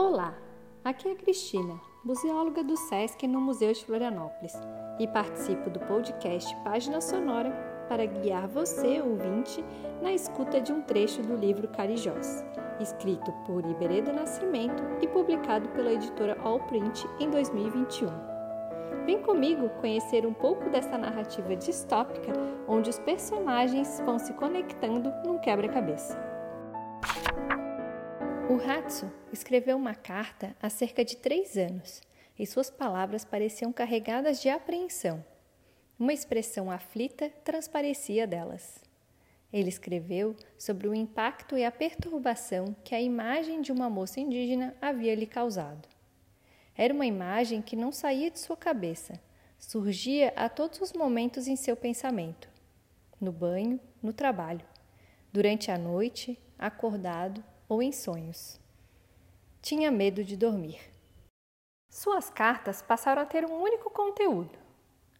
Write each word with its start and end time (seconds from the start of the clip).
Olá, 0.00 0.32
aqui 0.84 1.08
é 1.08 1.10
a 1.10 1.16
Cristina, 1.16 1.80
museóloga 2.04 2.62
do 2.62 2.76
SESC 2.76 3.26
no 3.26 3.40
Museu 3.40 3.72
de 3.72 3.84
Florianópolis, 3.84 4.54
e 4.96 5.08
participo 5.08 5.68
do 5.68 5.80
podcast 5.80 6.54
Página 6.62 7.00
Sonora 7.00 7.50
para 7.88 8.06
guiar 8.06 8.46
você, 8.46 9.02
ouvinte, 9.02 9.64
na 10.00 10.12
escuta 10.12 10.60
de 10.60 10.72
um 10.72 10.82
trecho 10.82 11.20
do 11.22 11.34
livro 11.34 11.66
Carijós, 11.66 12.44
escrito 12.78 13.32
por 13.44 13.66
Iberê 13.66 14.00
do 14.00 14.12
Nascimento 14.12 14.80
e 15.02 15.08
publicado 15.08 15.68
pela 15.70 15.92
editora 15.92 16.38
Allprint 16.44 17.04
em 17.18 17.28
2021. 17.28 18.06
Vem 19.04 19.20
comigo 19.20 19.68
conhecer 19.80 20.24
um 20.24 20.32
pouco 20.32 20.70
dessa 20.70 20.96
narrativa 20.96 21.56
distópica 21.56 22.32
onde 22.68 22.88
os 22.88 23.00
personagens 23.00 24.00
vão 24.06 24.16
se 24.16 24.32
conectando 24.34 25.12
num 25.24 25.38
quebra-cabeça. 25.38 26.27
O 28.50 28.54
Hatsu 28.54 29.12
escreveu 29.30 29.76
uma 29.76 29.94
carta 29.94 30.56
há 30.62 30.70
cerca 30.70 31.04
de 31.04 31.18
três 31.18 31.58
anos 31.58 32.00
e 32.38 32.46
suas 32.46 32.70
palavras 32.70 33.22
pareciam 33.22 33.70
carregadas 33.70 34.40
de 34.40 34.48
apreensão. 34.48 35.22
Uma 35.98 36.14
expressão 36.14 36.70
aflita 36.70 37.28
transparecia 37.44 38.26
delas. 38.26 38.82
Ele 39.52 39.68
escreveu 39.68 40.34
sobre 40.56 40.88
o 40.88 40.94
impacto 40.94 41.58
e 41.58 41.64
a 41.64 41.70
perturbação 41.70 42.74
que 42.82 42.94
a 42.94 43.00
imagem 43.00 43.60
de 43.60 43.70
uma 43.70 43.90
moça 43.90 44.18
indígena 44.18 44.74
havia 44.80 45.14
lhe 45.14 45.26
causado. 45.26 45.86
Era 46.74 46.94
uma 46.94 47.04
imagem 47.04 47.60
que 47.60 47.76
não 47.76 47.92
saía 47.92 48.30
de 48.30 48.38
sua 48.38 48.56
cabeça, 48.56 49.20
surgia 49.58 50.32
a 50.34 50.48
todos 50.48 50.80
os 50.80 50.94
momentos 50.94 51.48
em 51.48 51.56
seu 51.56 51.76
pensamento: 51.76 52.48
no 53.20 53.30
banho, 53.30 53.78
no 54.02 54.14
trabalho, 54.14 54.64
durante 55.30 55.70
a 55.70 55.76
noite, 55.76 56.38
acordado, 56.58 57.44
ou 57.68 57.82
em 57.82 57.92
sonhos. 57.92 58.58
Tinha 59.60 59.90
medo 59.90 60.24
de 60.24 60.36
dormir. 60.36 60.80
Suas 61.90 62.30
cartas 62.30 62.80
passaram 62.80 63.22
a 63.22 63.26
ter 63.26 63.44
um 63.44 63.60
único 63.60 63.90
conteúdo: 63.90 64.58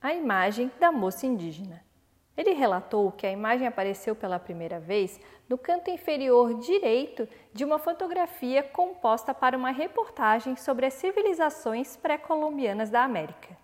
a 0.00 0.14
imagem 0.14 0.70
da 0.78 0.90
moça 0.90 1.26
indígena. 1.26 1.84
Ele 2.36 2.52
relatou 2.52 3.10
que 3.10 3.26
a 3.26 3.32
imagem 3.32 3.66
apareceu 3.66 4.14
pela 4.14 4.38
primeira 4.38 4.78
vez 4.78 5.20
no 5.48 5.58
canto 5.58 5.90
inferior 5.90 6.54
direito 6.60 7.28
de 7.52 7.64
uma 7.64 7.80
fotografia 7.80 8.62
composta 8.62 9.34
para 9.34 9.56
uma 9.56 9.72
reportagem 9.72 10.54
sobre 10.54 10.86
as 10.86 10.94
civilizações 10.94 11.96
pré-colombianas 11.96 12.90
da 12.90 13.02
América. 13.02 13.56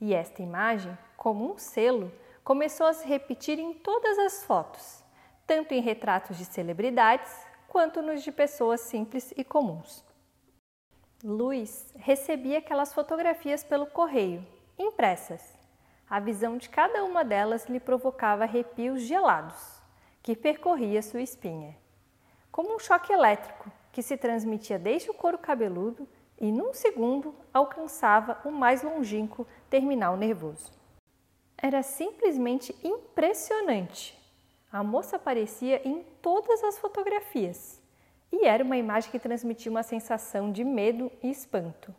E 0.00 0.14
esta 0.14 0.42
imagem, 0.42 0.96
como 1.14 1.52
um 1.52 1.58
selo, 1.58 2.10
começou 2.42 2.86
a 2.86 2.94
se 2.94 3.06
repetir 3.06 3.58
em 3.58 3.74
todas 3.74 4.18
as 4.18 4.44
fotos, 4.44 5.04
tanto 5.46 5.74
em 5.74 5.82
retratos 5.82 6.38
de 6.38 6.46
celebridades 6.46 7.45
quanto 7.76 8.00
nos 8.00 8.22
de 8.22 8.32
pessoas 8.32 8.80
simples 8.80 9.34
e 9.36 9.44
comuns. 9.44 10.02
Luiz 11.22 11.92
recebia 11.94 12.56
aquelas 12.56 12.94
fotografias 12.94 13.62
pelo 13.62 13.84
correio, 13.84 14.42
impressas. 14.78 15.42
A 16.08 16.18
visão 16.18 16.56
de 16.56 16.70
cada 16.70 17.04
uma 17.04 17.22
delas 17.22 17.66
lhe 17.66 17.78
provocava 17.78 18.44
arrepios 18.44 19.02
gelados, 19.02 19.82
que 20.22 20.34
percorria 20.34 21.02
sua 21.02 21.20
espinha. 21.20 21.76
Como 22.50 22.74
um 22.74 22.78
choque 22.78 23.12
elétrico 23.12 23.70
que 23.92 24.02
se 24.02 24.16
transmitia 24.16 24.78
desde 24.78 25.10
o 25.10 25.14
couro 25.14 25.36
cabeludo 25.36 26.08
e, 26.40 26.50
num 26.50 26.72
segundo, 26.72 27.34
alcançava 27.52 28.40
o 28.42 28.50
mais 28.50 28.82
longínquo 28.82 29.46
terminal 29.68 30.16
nervoso. 30.16 30.72
Era 31.58 31.82
simplesmente 31.82 32.74
impressionante 32.82 34.16
a 34.70 34.82
moça 34.82 35.16
aparecia 35.16 35.80
em 35.86 36.02
todas 36.20 36.62
as 36.64 36.78
fotografias 36.78 37.80
e 38.32 38.44
era 38.44 38.64
uma 38.64 38.76
imagem 38.76 39.10
que 39.10 39.18
transmitia 39.18 39.70
uma 39.70 39.82
sensação 39.82 40.50
de 40.50 40.64
medo 40.64 41.10
e 41.22 41.30
espanto. 41.30 41.94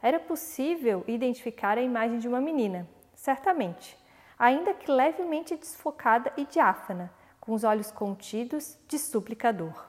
Era 0.00 0.18
possível 0.18 1.04
identificar 1.06 1.76
a 1.76 1.82
imagem 1.82 2.18
de 2.18 2.28
uma 2.28 2.40
menina, 2.40 2.88
certamente, 3.14 3.96
ainda 4.38 4.72
que 4.72 4.90
levemente 4.90 5.56
desfocada 5.56 6.32
e 6.36 6.44
diáfana, 6.44 7.12
com 7.40 7.52
os 7.52 7.64
olhos 7.64 7.90
contidos 7.90 8.78
de 8.86 8.98
suplicador. 8.98 9.88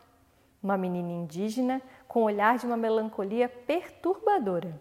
Uma 0.62 0.78
menina 0.78 1.12
indígena 1.12 1.82
com 2.08 2.22
o 2.22 2.26
olhar 2.26 2.58
de 2.58 2.66
uma 2.66 2.76
melancolia 2.76 3.48
perturbadora. 3.48 4.80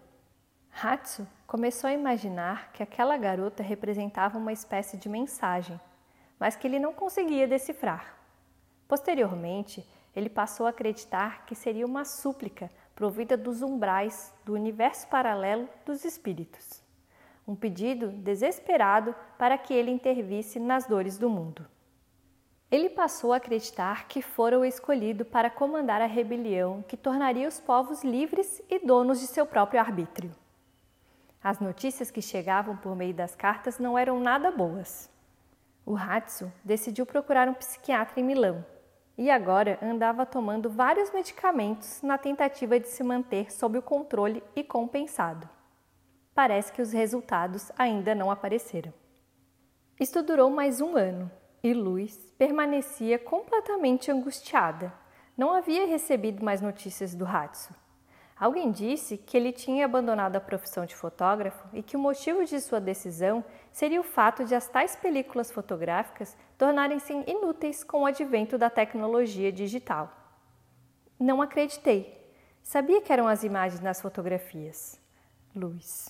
Hatsu 0.83 1.27
começou 1.47 1.89
a 1.89 1.93
imaginar 1.93 2.73
que 2.73 2.83
aquela 2.83 3.17
garota 3.17 3.63
representava 3.63 4.39
uma 4.39 4.53
espécie 4.53 4.97
de 4.97 5.09
mensagem 5.09 5.79
mas 6.39 6.57
que 6.57 6.67
ele 6.67 6.79
não 6.79 6.93
conseguia 6.93 7.47
decifrar. 7.47 8.17
Posteriormente, 8.87 9.87
ele 10.15 10.29
passou 10.29 10.67
a 10.67 10.71
acreditar 10.71 11.45
que 11.47 11.55
seria 11.55 11.87
uma 11.87 12.05
súplica 12.05 12.71
provida 12.95 13.37
dos 13.37 13.63
umbrais 13.63 14.35
do 14.45 14.55
universo 14.55 15.07
paralelo 15.09 15.69
dos 15.87 16.05
espíritos. 16.05 16.83
Um 17.47 17.55
pedido 17.55 18.09
desesperado 18.09 19.15
para 19.39 19.57
que 19.57 19.73
ele 19.73 19.91
intervisse 19.91 20.59
nas 20.59 20.87
dores 20.87 21.17
do 21.17 21.31
mundo. 21.31 21.65
Ele 22.71 22.91
passou 22.91 23.33
a 23.33 23.37
acreditar 23.37 24.07
que 24.09 24.21
fora 24.21 24.59
o 24.59 24.65
escolhido 24.65 25.25
para 25.25 25.49
comandar 25.49 26.03
a 26.03 26.07
rebelião 26.07 26.85
que 26.87 26.97
tornaria 26.97 27.49
os 27.49 27.59
povos 27.59 28.05
livres 28.05 28.61
e 28.69 28.79
donos 28.79 29.21
de 29.21 29.27
seu 29.27 29.47
próprio 29.47 29.81
arbítrio. 29.81 30.31
As 31.43 31.61
notícias 31.61 32.11
que 32.11 32.21
chegavam 32.21 32.77
por 32.77 32.95
meio 32.95 33.15
das 33.15 33.35
cartas 33.35 33.79
não 33.79 33.97
eram 33.97 34.21
nada 34.21 34.51
boas. 34.51 35.09
O 35.89 35.97
Hatsu 35.97 36.53
decidiu 36.63 37.07
procurar 37.07 37.49
um 37.49 37.55
psiquiatra 37.55 38.21
em 38.21 38.23
Milão 38.23 38.63
e 39.17 39.31
agora 39.31 39.79
andava 39.81 40.27
tomando 40.27 40.69
vários 40.69 41.11
medicamentos 41.15 42.03
na 42.03 42.19
tentativa 42.19 42.79
de 42.79 42.89
se 42.89 43.03
manter 43.03 43.51
sob 43.51 43.79
o 43.79 43.83
controle 43.83 44.45
e 44.55 44.63
compensado. 44.63 45.49
Parece 46.35 46.71
que 46.75 46.83
os 46.83 46.93
resultados 46.93 47.73
ainda 47.75 48.15
não 48.15 48.31
apareceram. 48.31 48.93
Isto 49.99 50.23
durou 50.23 50.51
mais 50.51 50.83
um 50.83 50.95
ano 50.95 51.31
e 51.63 51.73
Luz 51.73 52.35
permanecia 52.37 53.19
completamente 53.19 54.11
angustiada. 54.11 54.93
Não 55.39 55.55
havia 55.55 55.87
recebido 55.87 56.45
mais 56.45 56.61
notícias 56.61 57.15
do 57.15 57.27
Hatsu. 57.27 57.75
Alguém 58.39 58.71
disse 58.71 59.17
que 59.17 59.37
ele 59.37 59.51
tinha 59.51 59.85
abandonado 59.85 60.37
a 60.37 60.41
profissão 60.41 60.87
de 60.87 60.95
fotógrafo 60.95 61.67
e 61.73 61.83
que 61.83 61.97
o 61.97 62.01
motivo 62.01 62.45
de 62.45 62.61
sua 62.61 62.81
decisão 62.81 63.45
seria 63.73 64.01
o 64.01 64.05
fato 64.05 64.45
de 64.45 64.55
as 64.55 64.69
tais 64.69 64.95
películas 64.95 65.51
fotográficas 65.51 66.37
tornarem-se 66.57 67.13
inúteis 67.27 67.83
com 67.83 68.03
o 68.03 68.07
advento 68.07 68.57
da 68.57 68.71
tecnologia 68.71 69.51
digital. 69.51 70.13
Não 71.19 71.43
acreditei. 71.43 72.17
Sabia 72.63 73.01
que 73.01 73.13
eram 73.13 73.27
as 73.27 73.43
imagens 73.43 73.81
nas 73.81 74.01
fotografias. 74.01 75.01
Luz. 75.55 76.09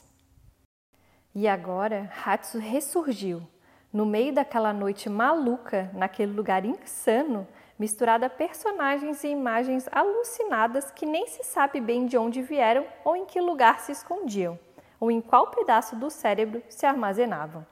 E 1.34 1.49
agora 1.49 2.11
Hatsu 2.27 2.59
ressurgiu, 2.59 3.43
no 3.91 4.05
meio 4.05 4.34
daquela 4.34 4.72
noite 4.72 5.09
maluca, 5.09 5.91
naquele 5.94 6.33
lugar 6.33 6.65
insano, 6.65 7.49
misturada 7.78 8.27
a 8.27 8.31
personagens 8.31 9.22
e 9.22 9.28
imagens 9.28 9.89
alucinadas 9.93 10.91
que 10.91 11.06
nem 11.06 11.27
se 11.28 11.44
sabe 11.44 11.81
bem 11.81 12.06
de 12.06 12.19
onde 12.19 12.43
vieram 12.43 12.84
ou 13.05 13.15
em 13.15 13.25
que 13.25 13.41
lugar 13.41 13.81
se 13.81 13.93
escondiam, 13.93 14.59
ou 14.99 15.11
em 15.11 15.21
qual 15.21 15.49
pedaço 15.49 15.94
do 15.94 16.11
cérebro 16.11 16.62
se 16.69 16.84
armazenavam. 16.84 17.65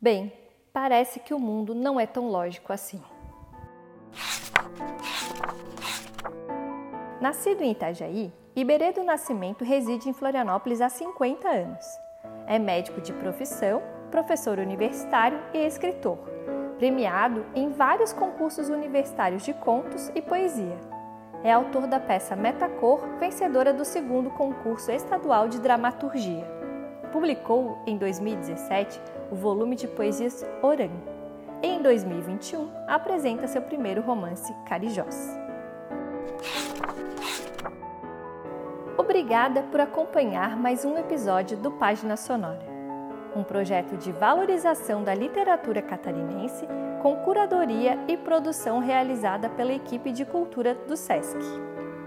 Bem, 0.00 0.32
parece 0.72 1.20
que 1.20 1.32
o 1.32 1.38
mundo 1.38 1.74
não 1.74 1.98
é 1.98 2.06
tão 2.06 2.28
lógico 2.28 2.72
assim. 2.72 3.02
Nascido 7.20 7.62
em 7.62 7.72
Itajaí, 7.72 8.30
Iberê 8.54 8.92
do 8.92 9.02
Nascimento 9.02 9.64
reside 9.64 10.08
em 10.08 10.12
Florianópolis 10.12 10.82
há 10.82 10.90
50 10.90 11.48
anos. 11.48 11.84
É 12.46 12.58
médico 12.58 13.00
de 13.00 13.12
profissão, 13.14 13.82
professor 14.10 14.58
universitário 14.58 15.40
e 15.54 15.58
escritor 15.58 16.18
premiado 16.78 17.44
em 17.54 17.70
vários 17.70 18.12
concursos 18.12 18.68
universitários 18.68 19.42
de 19.42 19.52
contos 19.54 20.10
e 20.14 20.20
poesia. 20.20 20.76
É 21.42 21.52
autor 21.52 21.86
da 21.86 22.00
peça 22.00 22.34
Metacor, 22.34 23.00
vencedora 23.18 23.72
do 23.72 23.84
segundo 23.84 24.30
concurso 24.30 24.90
estadual 24.90 25.48
de 25.48 25.60
dramaturgia. 25.60 26.44
Publicou, 27.12 27.78
em 27.86 27.96
2017, 27.96 29.00
o 29.30 29.36
volume 29.36 29.76
de 29.76 29.86
poesias 29.86 30.44
Oran. 30.62 30.90
E 31.62 31.68
em 31.68 31.82
2021, 31.82 32.68
apresenta 32.88 33.46
seu 33.46 33.62
primeiro 33.62 34.02
romance, 34.02 34.54
Carijós. 34.66 35.38
Obrigada 38.96 39.62
por 39.64 39.80
acompanhar 39.80 40.56
mais 40.56 40.84
um 40.84 40.96
episódio 40.96 41.56
do 41.56 41.70
Página 41.70 42.16
Sonora 42.16 42.73
um 43.34 43.42
projeto 43.42 43.96
de 43.96 44.12
valorização 44.12 45.02
da 45.02 45.14
literatura 45.14 45.82
catarinense 45.82 46.66
com 47.02 47.16
curadoria 47.16 47.98
e 48.08 48.16
produção 48.16 48.78
realizada 48.78 49.48
pela 49.48 49.72
equipe 49.72 50.12
de 50.12 50.24
cultura 50.24 50.74
do 50.74 50.96
SESC. 50.96 51.38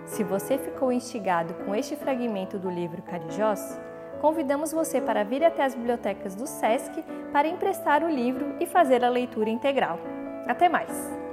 Se 0.06 0.24
você 0.24 0.58
ficou 0.58 0.92
instigado 0.92 1.54
com 1.66 1.76
este 1.76 1.96
fragmento 1.96 2.58
do 2.58 2.70
livro 2.70 3.02
Carijós, 3.02 3.80
convidamos 4.22 4.72
você 4.72 5.02
para 5.02 5.24
vir 5.24 5.44
até 5.44 5.64
as 5.64 5.76
bibliotecas 5.76 6.34
do 6.34 6.48
SESC 6.48 7.04
para 7.32 7.48
emprestar 7.48 8.04
o 8.04 8.10
livro 8.10 8.56
e 8.60 8.66
fazer 8.66 9.04
a 9.04 9.10
leitura 9.10 9.50
integral. 9.50 10.00
Até 10.48 10.70
mais! 10.70 11.27